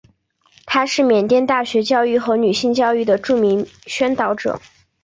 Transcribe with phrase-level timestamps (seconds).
[0.65, 4.59] 他是缅甸大学教育和女性教育的著名宣导者。